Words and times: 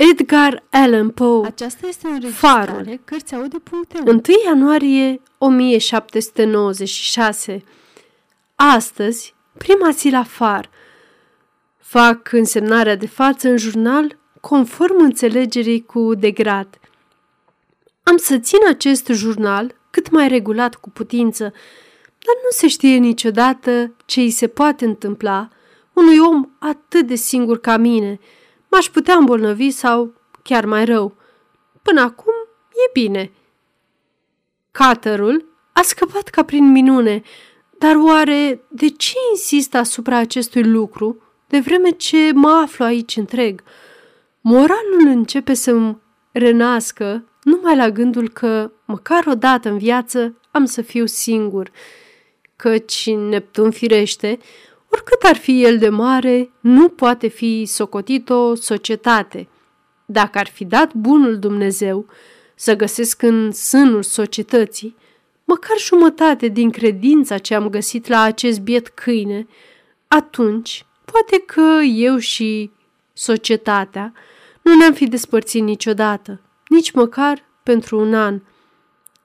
Edgar 0.00 0.62
Allan 0.70 1.10
Poe 1.10 1.46
Aceasta 1.46 1.86
este 1.86 2.06
o 2.06 2.10
înregistrare 2.10 2.66
Farul. 2.66 3.00
Cărțiaudio.eu 3.04 4.02
1 4.06 4.20
ianuarie 4.44 5.20
1796 5.38 7.62
Astăzi, 8.54 9.34
prima 9.56 9.90
zi 9.90 10.10
la 10.10 10.22
far. 10.22 10.70
Fac 11.78 12.32
însemnarea 12.32 12.96
de 12.96 13.06
față 13.06 13.48
în 13.48 13.56
jurnal 13.56 14.18
conform 14.40 15.00
înțelegerii 15.00 15.84
cu 15.84 16.14
Degrat. 16.14 16.80
Am 18.02 18.16
să 18.16 18.38
țin 18.38 18.58
acest 18.68 19.06
jurnal 19.06 19.74
cât 19.90 20.10
mai 20.10 20.28
regulat 20.28 20.74
cu 20.74 20.90
putință, 20.90 21.42
dar 22.02 22.34
nu 22.44 22.50
se 22.50 22.68
știe 22.68 22.96
niciodată 22.96 23.94
ce 24.06 24.20
îi 24.20 24.30
se 24.30 24.46
poate 24.46 24.84
întâmpla 24.84 25.48
unui 25.92 26.18
om 26.18 26.48
atât 26.58 27.06
de 27.06 27.14
singur 27.14 27.60
ca 27.60 27.76
mine. 27.76 28.20
M-aș 28.70 28.86
putea 28.86 29.14
îmbolnăvi 29.16 29.70
sau 29.70 30.14
chiar 30.42 30.64
mai 30.64 30.84
rău. 30.84 31.16
Până 31.82 32.00
acum 32.00 32.34
e 32.70 32.90
bine. 32.92 33.30
Caterul 34.70 35.44
a 35.72 35.82
scăpat 35.82 36.28
ca 36.28 36.42
prin 36.42 36.70
minune, 36.70 37.22
dar 37.78 37.96
oare 37.96 38.60
de 38.68 38.88
ce 38.88 39.14
insist 39.30 39.74
asupra 39.74 40.16
acestui 40.16 40.62
lucru, 40.62 41.22
de 41.46 41.58
vreme 41.58 41.90
ce 41.90 42.32
mă 42.32 42.48
aflu 42.48 42.84
aici 42.84 43.16
întreg? 43.16 43.62
Moralul 44.40 45.06
începe 45.06 45.54
să-mi 45.54 45.98
renască 46.32 47.24
numai 47.42 47.76
la 47.76 47.90
gândul 47.90 48.28
că, 48.28 48.70
măcar 48.84 49.26
o 49.26 49.34
dată 49.34 49.68
în 49.68 49.78
viață, 49.78 50.36
am 50.50 50.64
să 50.64 50.82
fiu 50.82 51.06
singur, 51.06 51.70
căci 52.56 53.10
Neptun 53.10 53.70
firește, 53.70 54.38
oricât 54.88 55.22
ar 55.22 55.36
fi 55.36 55.64
el 55.64 55.78
de 55.78 55.88
mare, 55.88 56.50
nu 56.60 56.88
poate 56.88 57.28
fi 57.28 57.64
socotit 57.64 58.28
o 58.30 58.54
societate. 58.54 59.48
Dacă 60.06 60.38
ar 60.38 60.46
fi 60.46 60.64
dat 60.64 60.94
bunul 60.94 61.38
Dumnezeu 61.38 62.06
să 62.54 62.76
găsesc 62.76 63.22
în 63.22 63.52
sânul 63.52 64.02
societății, 64.02 64.96
măcar 65.44 65.78
jumătate 65.78 66.48
din 66.48 66.70
credința 66.70 67.38
ce 67.38 67.54
am 67.54 67.68
găsit 67.68 68.06
la 68.06 68.20
acest 68.20 68.60
biet 68.60 68.88
câine, 68.88 69.46
atunci 70.08 70.86
poate 71.04 71.42
că 71.46 71.80
eu 71.84 72.18
și 72.18 72.70
societatea 73.12 74.12
nu 74.62 74.74
ne-am 74.74 74.92
fi 74.92 75.06
despărțit 75.06 75.62
niciodată, 75.62 76.40
nici 76.68 76.90
măcar 76.90 77.44
pentru 77.62 78.00
un 78.00 78.14
an. 78.14 78.40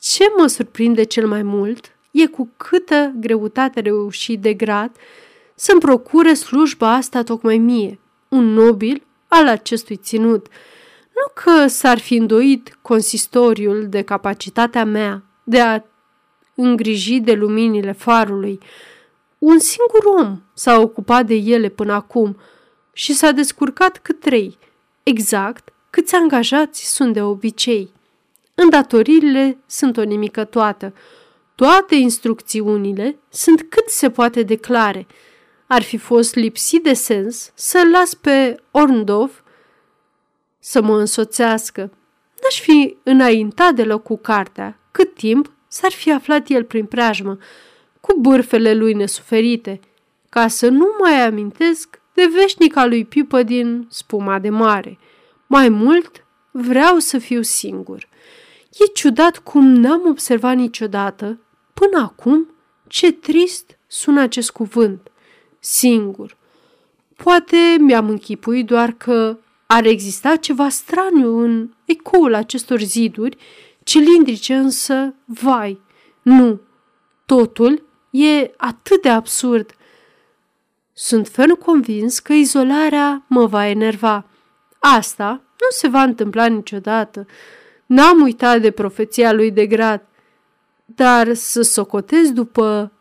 Ce 0.00 0.24
mă 0.36 0.46
surprinde 0.46 1.02
cel 1.02 1.26
mai 1.26 1.42
mult 1.42 1.96
e 2.10 2.26
cu 2.26 2.50
câtă 2.56 3.12
greutate 3.16 3.80
reușit 3.80 4.40
de 4.40 4.54
grad 4.54 4.90
să-mi 5.60 5.80
procure 5.80 6.34
slujba 6.34 6.92
asta 6.92 7.22
tocmai 7.22 7.58
mie, 7.58 7.98
un 8.28 8.44
nobil 8.44 9.02
al 9.28 9.48
acestui 9.48 9.96
ținut. 9.96 10.46
Nu 11.14 11.42
că 11.42 11.66
s-ar 11.66 11.98
fi 11.98 12.14
îndoit 12.14 12.78
consistoriul 12.82 13.86
de 13.88 14.02
capacitatea 14.02 14.84
mea 14.84 15.22
de 15.44 15.60
a 15.60 15.82
îngriji 16.54 17.20
de 17.20 17.32
luminile 17.32 17.92
farului. 17.92 18.58
Un 19.38 19.58
singur 19.58 20.04
om 20.18 20.42
s-a 20.54 20.80
ocupat 20.80 21.26
de 21.26 21.34
ele 21.34 21.68
până 21.68 21.92
acum 21.92 22.36
și 22.92 23.12
s-a 23.14 23.30
descurcat 23.30 23.98
cât 23.98 24.20
trei, 24.20 24.58
exact 25.02 25.72
câți 25.90 26.14
angajați 26.14 26.94
sunt 26.94 27.12
de 27.12 27.22
obicei. 27.22 27.92
Îndatoririle 28.54 29.58
sunt 29.66 29.96
o 29.96 30.02
nimică 30.02 30.44
toată. 30.44 30.94
Toate 31.54 31.94
instrucțiunile 31.94 33.18
sunt 33.28 33.62
cât 33.68 33.88
se 33.88 34.10
poate 34.10 34.42
declare. 34.42 35.06
Ar 35.72 35.82
fi 35.82 35.96
fost 35.96 36.34
lipsit 36.34 36.82
de 36.82 36.92
sens 36.92 37.52
să-l 37.54 37.90
las 37.90 38.14
pe 38.14 38.56
Orndov 38.70 39.42
să 40.58 40.82
mă 40.82 40.98
însoțească. 40.98 41.80
N-aș 42.42 42.60
fi 42.60 42.96
înaintat 43.02 43.74
deloc 43.74 44.02
cu 44.02 44.16
cartea, 44.16 44.78
cât 44.90 45.14
timp 45.14 45.52
s-ar 45.68 45.90
fi 45.90 46.12
aflat 46.12 46.48
el 46.48 46.64
prin 46.64 46.86
preajmă, 46.86 47.38
cu 48.00 48.20
bârfele 48.20 48.74
lui 48.74 48.92
nesuferite, 48.92 49.80
ca 50.28 50.48
să 50.48 50.68
nu 50.68 50.86
mai 51.00 51.26
amintesc 51.26 52.00
de 52.14 52.28
veșnica 52.34 52.86
lui 52.86 53.04
Pipă 53.04 53.42
din 53.42 53.86
spuma 53.90 54.38
de 54.38 54.50
mare. 54.50 54.98
Mai 55.46 55.68
mult, 55.68 56.26
vreau 56.50 56.98
să 56.98 57.18
fiu 57.18 57.42
singur. 57.42 58.08
E 58.78 58.84
ciudat 58.94 59.38
cum 59.38 59.66
n-am 59.66 60.08
observat 60.08 60.56
niciodată, 60.56 61.38
până 61.74 62.00
acum, 62.02 62.54
ce 62.86 63.12
trist 63.12 63.78
sună 63.86 64.20
acest 64.20 64.50
cuvânt. 64.50 65.10
Singur. 65.60 66.36
Poate 67.16 67.76
mi-am 67.78 68.08
închipuit 68.08 68.66
doar 68.66 68.92
că 68.92 69.38
ar 69.66 69.84
exista 69.84 70.36
ceva 70.36 70.68
straniu 70.68 71.38
în 71.38 71.70
ecoul 71.84 72.34
acestor 72.34 72.80
ziduri, 72.80 73.36
cilindrice 73.82 74.54
însă, 74.54 75.14
vai, 75.24 75.80
nu. 76.22 76.60
Totul 77.26 77.86
e 78.10 78.50
atât 78.56 79.02
de 79.02 79.08
absurd. 79.08 79.74
Sunt 80.92 81.28
ferm 81.28 81.54
convins 81.54 82.18
că 82.18 82.32
izolarea 82.32 83.24
mă 83.26 83.46
va 83.46 83.66
enerva. 83.66 84.26
Asta 84.78 85.28
nu 85.30 85.66
se 85.70 85.88
va 85.88 86.02
întâmpla 86.02 86.46
niciodată. 86.46 87.26
N-am 87.86 88.22
uitat 88.22 88.60
de 88.60 88.70
profeția 88.70 89.32
lui 89.32 89.50
de 89.50 89.66
grad, 89.66 90.02
dar 90.84 91.34
să 91.34 91.62
socotez 91.62 92.30
după 92.30 92.92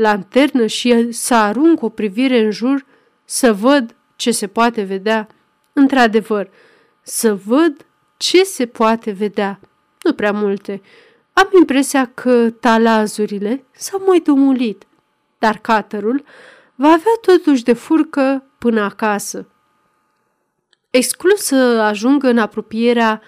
lanternă 0.00 0.66
și 0.66 1.12
să 1.12 1.34
arunc 1.34 1.82
o 1.82 1.88
privire 1.88 2.38
în 2.38 2.50
jur, 2.50 2.86
să 3.24 3.52
văd 3.52 3.96
ce 4.16 4.30
se 4.30 4.46
poate 4.46 4.82
vedea. 4.82 5.28
Într-adevăr, 5.72 6.50
să 7.02 7.34
văd 7.34 7.86
ce 8.16 8.42
se 8.42 8.66
poate 8.66 9.10
vedea. 9.10 9.60
Nu 10.02 10.12
prea 10.12 10.32
multe. 10.32 10.82
Am 11.32 11.48
impresia 11.58 12.10
că 12.14 12.50
talazurile 12.50 13.64
s-au 13.70 14.02
mai 14.06 14.20
dumulit, 14.20 14.86
dar 15.38 15.58
caterul 15.58 16.24
va 16.74 16.88
avea 16.88 17.12
totuși 17.20 17.62
de 17.62 17.72
furcă 17.72 18.44
până 18.58 18.80
acasă. 18.80 19.48
Exclus 20.90 21.40
să 21.40 21.56
ajungă 21.82 22.28
în 22.28 22.38
apropierea 22.38 23.22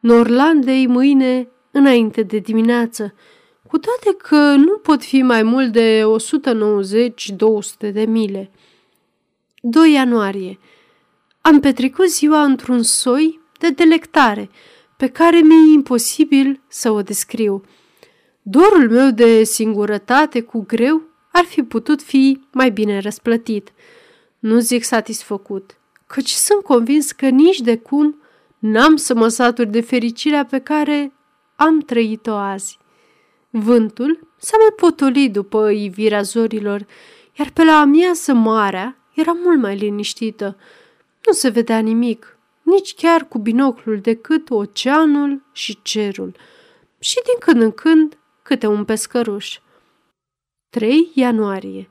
Norlandei 0.00 0.86
mâine 0.86 1.48
înainte 1.70 2.22
de 2.22 2.38
dimineață, 2.38 3.14
cu 3.72 3.78
toate 3.78 4.16
că 4.16 4.36
nu 4.36 4.78
pot 4.78 5.02
fi 5.02 5.22
mai 5.22 5.42
mult 5.42 5.72
de 5.72 6.02
190-200 7.86 7.92
de 7.92 8.04
mile. 8.04 8.50
2 9.60 9.92
ianuarie. 9.92 10.58
Am 11.40 11.60
petrecut 11.60 12.08
ziua 12.08 12.42
într-un 12.42 12.82
soi 12.82 13.40
de 13.58 13.70
delectare, 13.70 14.50
pe 14.96 15.06
care 15.06 15.36
mi-e 15.36 15.72
imposibil 15.72 16.60
să 16.68 16.90
o 16.90 17.02
descriu. 17.02 17.64
Dorul 18.42 18.90
meu 18.90 19.10
de 19.10 19.44
singurătate 19.44 20.40
cu 20.40 20.64
greu 20.66 21.02
ar 21.32 21.44
fi 21.44 21.62
putut 21.62 22.02
fi 22.02 22.40
mai 22.50 22.70
bine 22.70 22.98
răsplătit. 22.98 23.72
Nu 24.38 24.58
zic 24.58 24.84
satisfăcut, 24.84 25.78
căci 26.06 26.30
sunt 26.30 26.62
convins 26.62 27.12
că 27.12 27.28
nici 27.28 27.60
de 27.60 27.76
cum 27.76 28.22
n-am 28.58 28.96
să 28.96 29.14
mă 29.14 29.28
satur 29.28 29.66
de 29.66 29.80
fericirea 29.80 30.44
pe 30.44 30.58
care 30.58 31.12
am 31.56 31.80
trăit-o 31.80 32.32
azi. 32.32 32.80
Vântul 33.54 34.28
s-a 34.36 34.56
mai 34.58 34.72
potolit 34.76 35.32
după 35.32 35.70
ivirea 35.70 36.22
zorilor, 36.22 36.86
iar 37.38 37.50
pe 37.50 37.64
la 37.64 37.72
amiază 37.72 38.32
marea 38.32 38.96
era 39.14 39.32
mult 39.32 39.60
mai 39.60 39.76
liniștită. 39.76 40.56
Nu 41.26 41.32
se 41.32 41.48
vedea 41.48 41.78
nimic, 41.78 42.38
nici 42.62 42.94
chiar 42.94 43.28
cu 43.28 43.38
binoclul 43.38 43.98
decât 44.00 44.50
oceanul 44.50 45.42
și 45.52 45.78
cerul. 45.82 46.36
Și 46.98 47.14
din 47.14 47.34
când 47.38 47.62
în 47.62 47.72
când 47.72 48.18
câte 48.42 48.66
un 48.66 48.84
pescăruș. 48.84 49.58
3 50.70 51.10
ianuarie 51.14 51.90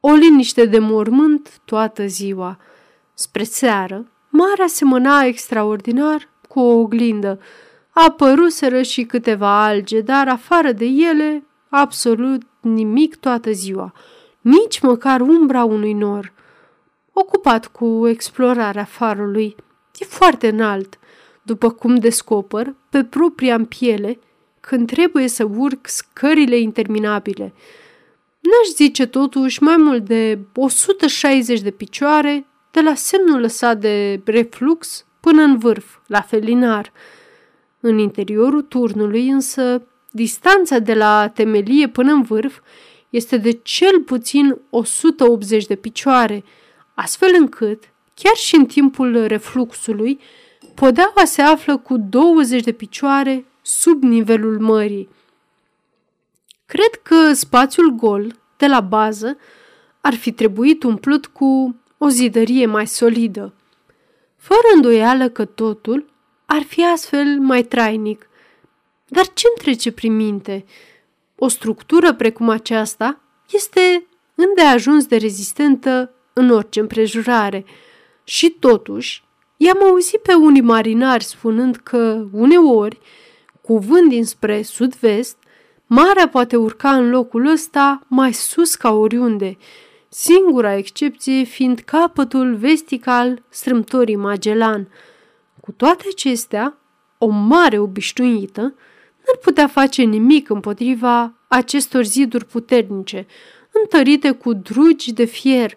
O 0.00 0.12
liniște 0.12 0.66
de 0.66 0.78
mormânt 0.78 1.60
toată 1.64 2.06
ziua. 2.06 2.58
Spre 3.14 3.42
seară, 3.42 4.10
marea 4.28 4.66
semăna 4.66 5.24
extraordinar 5.24 6.28
cu 6.48 6.60
o 6.60 6.78
oglindă. 6.78 7.40
Apăruseră 7.90 8.82
și 8.82 9.02
câteva 9.02 9.64
alge, 9.64 10.00
dar 10.00 10.28
afară 10.28 10.72
de 10.72 10.84
ele, 10.84 11.44
absolut 11.68 12.42
nimic 12.60 13.16
toată 13.16 13.50
ziua. 13.50 13.92
Nici 14.40 14.80
măcar 14.80 15.20
umbra 15.20 15.64
unui 15.64 15.92
nor. 15.92 16.32
Ocupat 17.12 17.66
cu 17.66 18.08
explorarea 18.08 18.84
farului, 18.84 19.56
e 19.98 20.04
foarte 20.04 20.48
înalt, 20.48 20.98
după 21.42 21.70
cum 21.70 21.94
descoper 21.94 22.74
pe 22.90 23.04
propria 23.04 23.54
în 23.54 23.64
piele 23.64 24.18
când 24.60 24.86
trebuie 24.86 25.28
să 25.28 25.44
urc 25.56 25.88
scările 25.88 26.56
interminabile. 26.58 27.52
N-aș 28.40 28.74
zice 28.74 29.06
totuși 29.06 29.62
mai 29.62 29.76
mult 29.76 30.04
de 30.04 30.38
160 30.54 31.60
de 31.60 31.70
picioare 31.70 32.46
de 32.70 32.80
la 32.80 32.94
semnul 32.94 33.40
lăsat 33.40 33.78
de 33.78 34.20
reflux 34.24 35.06
până 35.20 35.42
în 35.42 35.58
vârf, 35.58 35.98
la 36.06 36.20
felinar. 36.20 36.92
În 37.80 37.98
interiorul 37.98 38.62
turnului 38.62 39.28
însă, 39.28 39.82
distanța 40.10 40.78
de 40.78 40.94
la 40.94 41.28
temelie 41.28 41.88
până 41.88 42.12
în 42.12 42.22
vârf 42.22 42.60
este 43.10 43.36
de 43.36 43.52
cel 43.52 44.00
puțin 44.00 44.60
180 44.70 45.66
de 45.66 45.74
picioare, 45.74 46.44
astfel 46.94 47.30
încât 47.38 47.84
chiar 48.14 48.34
și 48.34 48.56
în 48.56 48.66
timpul 48.66 49.26
refluxului, 49.26 50.20
podeaua 50.74 51.24
se 51.24 51.42
află 51.42 51.76
cu 51.76 51.96
20 51.96 52.62
de 52.62 52.72
picioare 52.72 53.44
sub 53.62 54.02
nivelul 54.02 54.58
mării. 54.58 55.08
Cred 56.66 56.94
că 57.02 57.32
spațiul 57.32 57.90
gol 57.90 58.38
de 58.56 58.66
la 58.66 58.80
bază 58.80 59.36
ar 60.00 60.14
fi 60.14 60.32
trebuit 60.32 60.82
umplut 60.82 61.26
cu 61.26 61.76
o 61.98 62.08
zidărie 62.08 62.66
mai 62.66 62.86
solidă. 62.86 63.54
Fără 64.36 64.66
îndoială 64.74 65.28
că 65.28 65.44
totul 65.44 66.09
ar 66.52 66.62
fi 66.62 66.84
astfel 66.84 67.38
mai 67.38 67.62
trainic. 67.62 68.28
Dar 69.08 69.24
ce-mi 69.26 69.62
trece 69.62 69.92
prin 69.92 70.16
minte? 70.16 70.64
O 71.36 71.48
structură 71.48 72.14
precum 72.14 72.48
aceasta 72.48 73.20
este 73.50 74.06
îndeajuns 74.34 75.06
de 75.06 75.16
rezistentă 75.16 76.12
în 76.32 76.50
orice 76.50 76.80
împrejurare. 76.80 77.64
Și 78.24 78.50
totuși, 78.50 79.24
i-am 79.56 79.82
auzit 79.82 80.20
pe 80.20 80.34
unii 80.34 80.60
marinari 80.60 81.24
spunând 81.24 81.76
că, 81.76 82.26
uneori, 82.32 82.98
cu 83.60 83.78
vânt 83.78 84.08
dinspre 84.08 84.62
sud-vest, 84.62 85.36
marea 85.86 86.28
poate 86.28 86.56
urca 86.56 86.90
în 86.90 87.10
locul 87.10 87.46
ăsta 87.46 88.00
mai 88.06 88.32
sus 88.32 88.74
ca 88.74 88.92
oriunde, 88.92 89.56
singura 90.08 90.76
excepție 90.76 91.42
fiind 91.42 91.78
capătul 91.78 92.54
vestic 92.54 93.06
al 93.06 93.42
strâmtorii 93.48 94.16
Magellan. 94.16 94.88
Cu 95.70 95.76
toate 95.76 96.04
acestea, 96.10 96.78
o 97.18 97.26
mare 97.26 97.78
obișnuită 97.78 98.60
n-ar 98.60 99.36
putea 99.42 99.66
face 99.66 100.02
nimic 100.02 100.48
împotriva 100.48 101.34
acestor 101.48 102.04
ziduri 102.04 102.44
puternice, 102.44 103.26
întărite 103.82 104.30
cu 104.30 104.52
drugi 104.52 105.12
de 105.12 105.24
fier, 105.24 105.76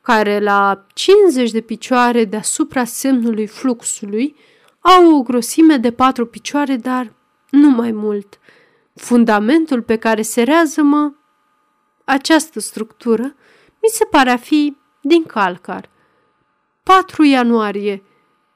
care 0.00 0.40
la 0.40 0.86
50 0.94 1.50
de 1.50 1.60
picioare 1.60 2.24
deasupra 2.24 2.84
semnului 2.84 3.46
fluxului 3.46 4.36
au 4.80 5.16
o 5.16 5.22
grosime 5.22 5.76
de 5.76 5.92
patru 5.92 6.26
picioare, 6.26 6.76
dar 6.76 7.12
nu 7.50 7.68
mai 7.68 7.92
mult. 7.92 8.38
Fundamentul 8.94 9.82
pe 9.82 9.96
care 9.96 10.22
se 10.22 10.42
rează-mă 10.42 11.12
această 12.04 12.60
structură 12.60 13.34
mi 13.82 13.88
se 13.92 14.04
pare 14.04 14.30
a 14.30 14.36
fi 14.36 14.76
din 15.00 15.22
calcar. 15.22 15.90
4 16.82 17.22
ianuarie. 17.22 18.02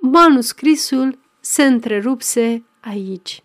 Manuscrisul 0.00 1.18
se 1.40 1.62
întrerupse 1.62 2.64
aici. 2.80 3.42